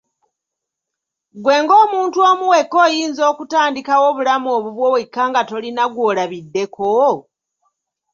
Ggwe 1.37 1.55
ng'omuntu 1.63 2.17
omu 2.29 2.45
wekka 2.53 2.77
oyinza 2.85 3.23
okutandikawo 3.31 4.03
obulamu 4.11 4.47
obubwo 4.57 4.85
wekka 4.93 5.21
nga 5.29 5.41
tolina 5.49 5.83
gw'olabiddeko? 5.93 6.93